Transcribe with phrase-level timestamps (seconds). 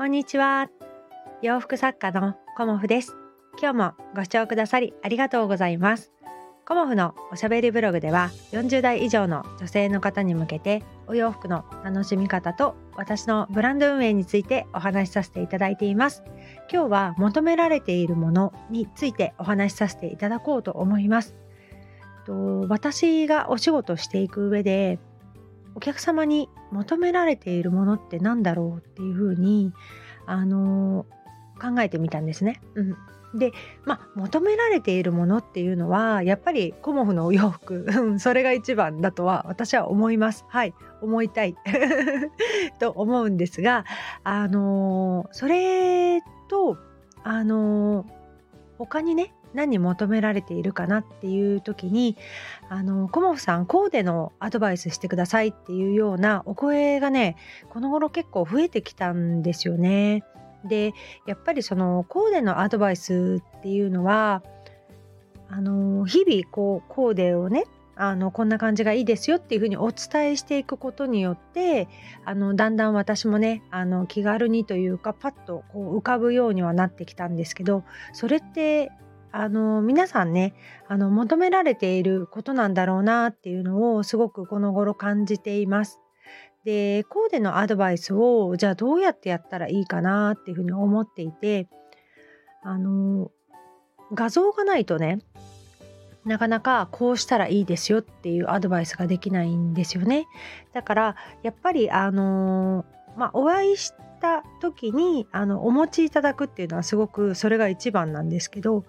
[0.00, 0.70] こんにちは。
[1.42, 3.14] 洋服作家のコモフです。
[3.60, 6.10] 今日もご視聴くださりありがとうございます。
[6.66, 16.22] コモフのおしゃべりブログでは40代以上の女性の方に向けてお洋服の楽しみ方と私のブランド運営についてお話しさせていただいています。
[16.72, 21.34] 今日は求められているものについてお話しさせていただこうと思います。
[22.24, 24.98] と私がお仕事していく上で
[25.74, 29.72] お客様に求められているものって何だろうっていうふうに
[30.26, 31.06] あの
[31.60, 32.60] 考えてみたんですね。
[32.74, 32.96] うん、
[33.38, 33.52] で、
[33.84, 37.86] まあ、求められているものっていうのはやっぱりコモフのお洋服。
[38.18, 40.44] それが一番だとは私は思います。
[40.48, 40.74] はい。
[41.02, 41.54] 思いたい。
[42.78, 43.84] と思うんですが
[44.24, 46.78] あのそれと
[47.22, 48.06] あの
[48.78, 52.16] 他にね何求められているかなっていう時に
[52.68, 57.36] あのコモフさんコーデのアドバイスしてくださいっていうようなお声がね
[57.68, 60.24] この頃結構増えてきたんですよね。
[60.64, 60.92] で
[61.26, 64.42] やっぱりそのコーデのアドバイスっていうのは
[65.48, 67.64] あの日々こうコーデをね
[68.02, 71.86] あのこんな感じがいいですよっていうふうにお伝えしていくことによって
[72.24, 77.84] あのだんだん私もねあの気軽にというかパッとこう浮かぶようにはなってきたんですけど
[78.14, 78.90] それって
[79.32, 80.54] あの皆さんね
[80.88, 86.00] あの求められていることなんだろうなっていうのをすごくこの頃感じています。
[86.64, 91.68] でコーデのアドバイスをじゃあどうやってやったらいいかなっていうふうに思っていて
[92.62, 93.30] あの
[94.12, 95.20] 画像がないとね
[96.24, 100.26] なかなかこうしたらいいですよっていうアドバイスができないんですよね。
[100.74, 102.84] だからやっぱりあの
[103.16, 108.84] まあお会いした時にあのお持ちいただくっていうのはすごくそれが一番なんですけど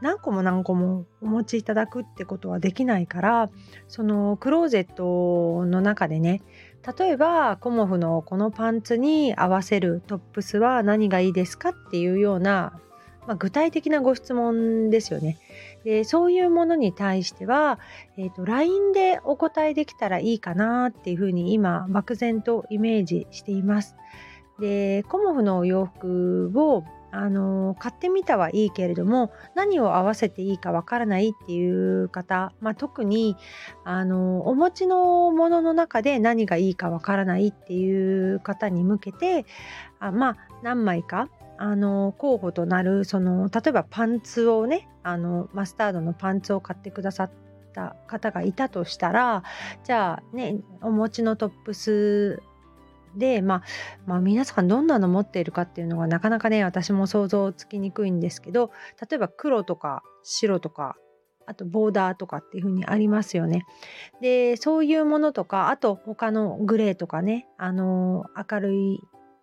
[0.00, 3.50] 何個も何個もお持ちいただくってことはできないから
[3.88, 6.42] そのクローゼットの中でね
[6.98, 12.80] 例えばコモフのこのパンツに合わせるトップスは何がいいですかっていうような、
[13.26, 15.38] まあ、具体的なご質問ですよね。
[15.84, 17.78] でそういうものに対しては、
[18.16, 23.96] えーと、LINE でお答えできたらいいかなっていうふうに今漠然とイメージしています。
[24.58, 33.36] でコモフの洋服をあの買ってみたはいいけれども何を合わせていいかわからないっていう方、まあ、特に
[33.84, 39.44] あのお持ちのものの中で何がいいかわからないっていう方に向けて
[39.98, 41.28] あまあ何枚か
[41.58, 47.30] あの候補となるその例えばパンツをねあのマスタードのパンツを買ってくださっ
[47.74, 49.42] た方がいたとしたら
[49.84, 52.42] じゃあねお持ちのトップス
[53.16, 53.62] で、まあ、
[54.06, 60.96] まあ皆さんどんなの持っているかっていうのがなかなかね私も想像つきにくいんですけど例えば黒とか白とか
[61.46, 63.64] あとボーダーとかっていう風にありますよね。
[64.20, 69.00] でそういうものとかあと他のグレーとかねあの明るい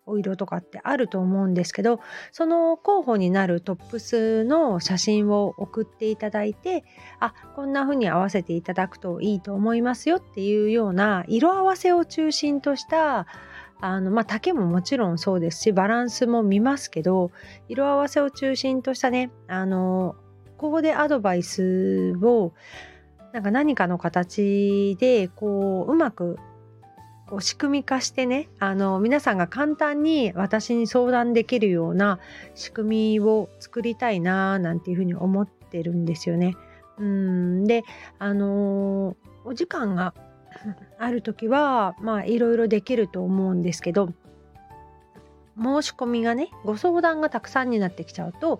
[0.07, 1.99] お色とかってあると思うんですけど
[2.31, 6.85] その候補になるトップスの写真を送っていただいて
[7.19, 13.27] あこんな風に合わせていただくといいと思いますよっていうような色合わせを中心とした
[13.79, 17.31] あのまあ、丈ももちろんそうですしバランスも見ますけど
[17.69, 20.15] 色合わせを中心としたねあの
[20.57, 22.53] ここでアドバイスを
[23.33, 26.39] なんか何かの形でこううまく
[27.27, 32.19] こう仕組み化してねあの皆さんが簡単に私に相談できるような
[32.55, 36.55] 仕組みを作りたいななんていうふうに思ってるんですよね。
[36.97, 37.83] うんで
[38.17, 40.15] あのお時間が
[40.99, 44.13] ある時はまあいろいろできると思うんですけど
[45.57, 48.59] 申し込みがねご相談がたくさんになってきちゃうと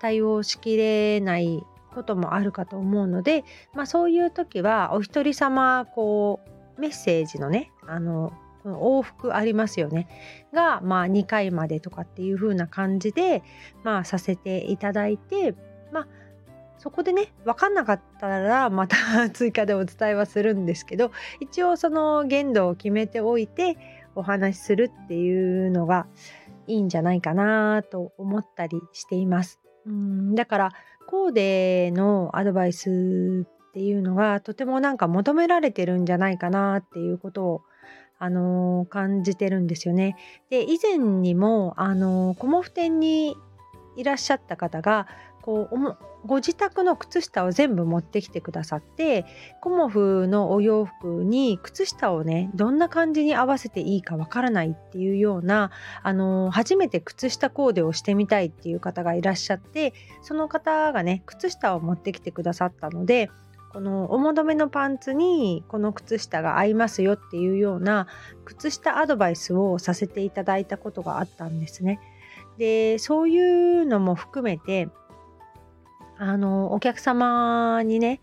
[0.00, 1.62] 対応しきれない
[1.94, 3.44] こともあるかと思うので、
[3.74, 6.40] まあ、そういう時はお一人様こ
[6.76, 8.32] うメッセージのねあの
[8.64, 10.08] 往復ありますよね。
[10.52, 13.42] が、まあ、2回までとかっていう風な感じで、
[13.82, 15.54] まあ、させていただいて、
[15.92, 16.08] まあ、
[16.82, 18.96] そこでね分かんなかったらまた
[19.30, 23.76] 追加でお伝えはするんですけど一応その限度を決めておいて
[24.16, 26.08] お話しするっていうのが
[26.66, 29.60] いいんじゃないかなと思ったりしています。
[29.86, 30.72] うんだから
[31.06, 37.62] コーデのアドバイスっていうのがとてもなんか求められてるんじゃないかなっていうことを
[38.18, 40.16] あの、感じてるんですよね。
[40.48, 43.36] で以前にもあのー、コモフ店に
[43.96, 45.06] いらっしゃった方が
[45.42, 45.76] こう
[46.24, 49.26] ご自宅の靴下を全部持ってきてくださって
[49.60, 55.72] コモフのお洋服に靴下をねどんな感じに合わせていいかわからないっていうような
[56.02, 63.28] あの初めて靴下コーデをしてみたいっていう方がいらっしゃってその方がね靴下を持ってきてくださったので
[63.72, 68.06] この重止めのパンツにこの靴下が合いますよっていうような
[68.44, 71.98] 靴下アドバイスをさせていただいたことがあったんですね。
[72.58, 74.88] でそういうのも含めて
[76.22, 78.20] あのお客様にね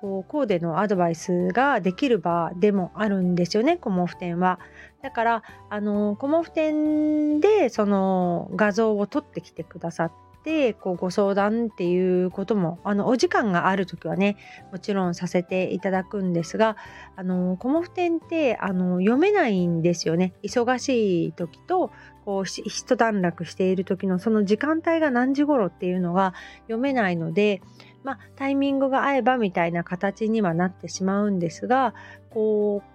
[0.00, 4.58] こうコーデのアドバイスができる場でもあるんですよねコモフ展は。
[5.02, 10.12] だからあのコモフ展でその画像を撮ってきてくださっ
[10.44, 14.36] てこうご相談っていうこともあのお時間がある時はね
[14.72, 16.76] もちろんさせていただくんですが
[17.16, 21.92] あのコモフ展ってあの読めないんですよね忙しい時と
[22.24, 27.60] こう一段落している時のその時間帯が何時頃っていうのが読めないので、
[28.04, 31.94] まあ、タイミングが合えばみたいな形にはなってしまうんですが
[32.30, 32.92] こう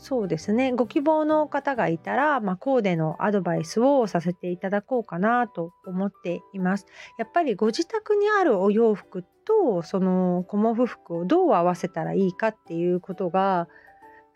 [0.00, 6.86] そうですねご希望の方がいたら、まあ、コーデのアドバイスをさせていただこうかなと思っています。
[7.18, 13.68] やっぱりご自宅にあるお洋服とそのコモフ服をどう合わせたらいいかっていうことが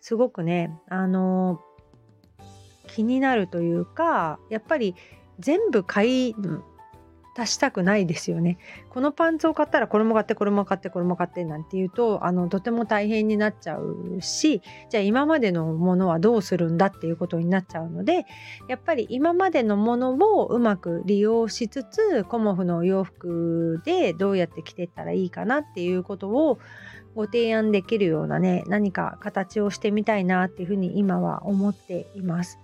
[0.00, 1.60] すごくねあの
[2.86, 4.94] 気になるというかやっぱり
[5.38, 6.34] 全部買い
[7.34, 8.58] 足したくないですよね。
[8.90, 18.26] このパンツを買ったらこれも買ってこれも買ってこれも買ってなんて言うとあのとても大変になっちゃうしじゃあ今までのものはどうするんだっていうことになっちゃうので
[18.68, 26.58] やっぱり今までのものをうまく利用しつつコモフのお洋服でどうやって着ていったらいいかなっていうことを
[27.14, 32.58] ご提案できるようなね何か形をしてみたいなっていうふうに今は思っています。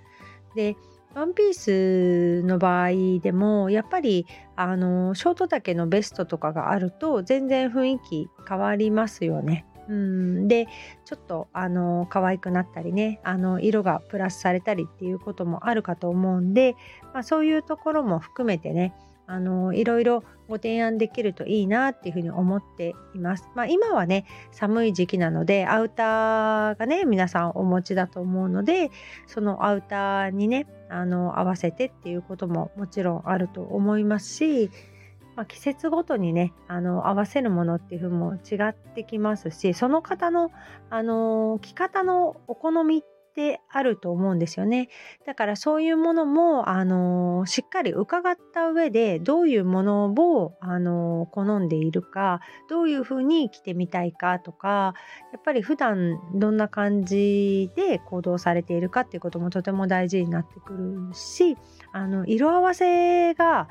[0.55, 0.77] で
[1.15, 2.91] ワンピースの場合
[3.21, 9.65] でもやっぱりあのショート丈のベストとかがあると全然雰囲気変わりますよね。
[9.89, 10.69] うんで
[11.07, 16.77] ちょっとあの可愛くなったりねあの色がプラスされたりっていうこともあるかと思うんで、
[17.15, 18.95] まあ、そういうところも含めてね
[19.29, 23.49] あのいろいろご提案できるといいなっていうふうに思っています。
[23.55, 28.91] まあ、今はね寒い時期なのでアウターがね皆さんお持ちだと思うので
[29.27, 34.71] そのアウターにねあの合わせてっていうことももちろんあると思いますし、
[35.37, 40.51] まあ、季節ごとにねあの合わせるものっていうふうも違ってきますしその方の
[40.89, 43.05] あの着方のお好み
[43.39, 44.89] ってあると思うんですよね。
[45.25, 54.95] だからそういうものも、あのしっかり伺った上でどういうものを、あの好んでいるかどういうふうに着てみたいかとか
[55.33, 61.57] やっぱり普段どんな感じで行動されているかっていうこともとても大事になってくるし
[61.93, 63.69] あの色合わせが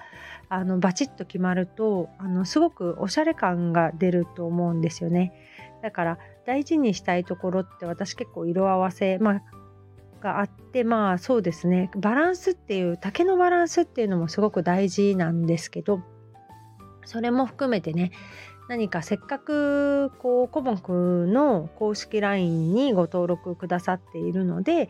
[0.49, 5.33] あのバチッと決まるとあのすごくおしゃれ感が出ると思うんですよね。
[5.81, 6.17] だから
[6.47, 9.43] 大事にしたいところって私結構色合わせ、まあ、
[10.21, 11.91] があってまあそうですね。
[11.97, 16.01] バランスっていう竹のバランスっていうのもすごく大事なんですけど
[17.03, 18.11] それも含めてね
[18.69, 24.89] 何かせっかくこうコモフの公式 LINE にご登録くださっているので、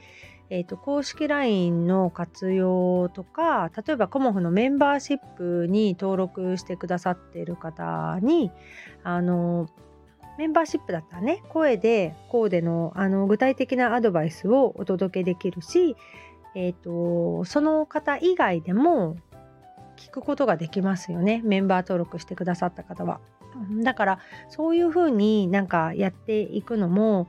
[0.52, 8.52] えーと、公式 LINE の活用とか例えばコモフのメンバーシップに登録してくださっている方に
[9.04, 9.68] あの
[10.38, 15.96] メンバーシップだったらね声でコーデのあの具体的なアドバイスをお届けできるし、
[16.56, 19.18] えーと、その方以外でも
[19.98, 23.20] 聞くことができますよねメンバー登録してくださった方は。
[23.82, 24.20] だから
[24.50, 27.28] そういうふうになんかやっていくのも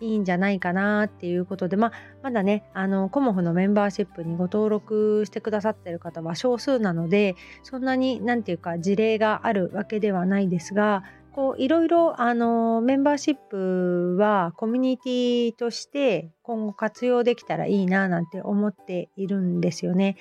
[0.00, 11.02] いいんじゃないかなっていうことで、まあ、まだねあのコモフのメンバーシップにご登録してくださってる方は少数なのでそんなに何て言うか事例があるわけではないですが
[11.36, 20.16] こういろいろあのメンバーシップはコミュニティとして今後活用できたらいいななんて思っているんですよね。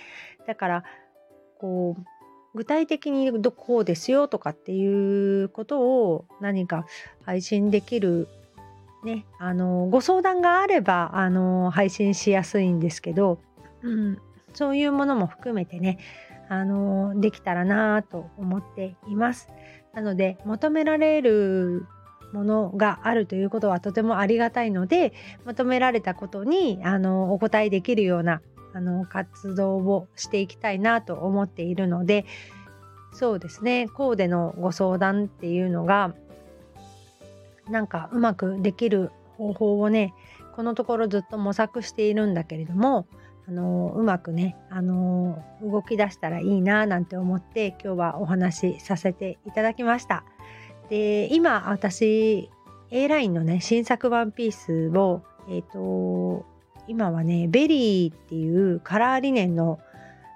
[0.46, 0.84] だから
[1.58, 2.04] こう
[2.54, 6.86] 具体的にどこですよとかっていうことを何か
[7.24, 8.28] 配信できる
[9.06, 13.40] ねあのご相談があればあの配信しやすいんですけど、
[13.84, 14.18] うん、
[14.54, 15.98] そういうものも含めてね
[16.50, 19.48] あのできたらなと思っています。
[19.96, 21.88] なので求められる
[22.34, 25.14] ものがあるということはとてもありがたいので
[25.46, 28.42] 求められたことにあのお答えできるような
[28.74, 32.26] あの活動をしていきたいなと思っているので
[33.14, 36.14] そうですねコーデのご相談っていうのが
[37.70, 40.14] なんかうまくできる方法をね
[40.56, 43.08] ここのところずっと模索しているんだけれども
[43.48, 50.24] あのうまくね、あの動き出したらいいななんて思って今日はお話しさせていただきました。
[50.90, 52.50] で今私
[52.92, 56.46] A ラインのね新作ワンピースをえっ、ー、と
[56.88, 59.80] 今はねベリーっていうカラーリネンの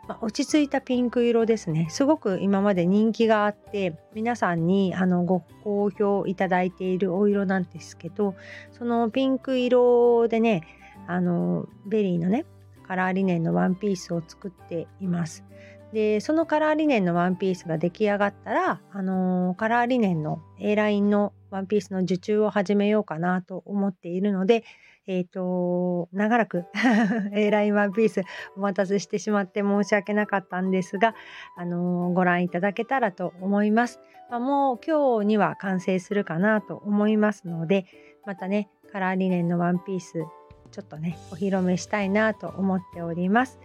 [0.10, 8.34] ま、落ち着いたピンク色ですねすごく今まで人気があって皆さんにあのご好評いただいているお色なんですけど
[8.72, 10.64] そのピンク色でね
[11.06, 12.46] あのベリーのね
[12.90, 15.46] カラーリネンのワンピースを作っています。
[15.94, 24.64] でそのカラーリネンのワンピースが出来上がったら、あのー、カラーリネンの A ラインのワンピースの受注を始めようかなと思っているので、
[25.06, 26.66] えっ、ー、と、長らく
[27.34, 28.24] A ラインワンピース
[28.58, 31.14] お待たせしてしまって申し訳なかったんですが、
[31.58, 34.00] あのー、ご覧いただけたらと思います。
[34.32, 37.86] まあ、もう今日には完成するかなと思いますので、
[38.26, 40.26] またね、カラーリネンのワンピース、
[40.72, 43.60] ちょっとね、お披露目したいなと思っております。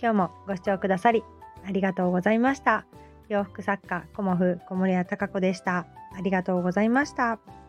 [0.00, 1.22] 今日もご視聴くださり
[1.66, 2.86] ありがとうございました。
[3.28, 5.86] 洋服作家、コモフ小森屋隆子でした。
[6.12, 7.59] ありがとうございました。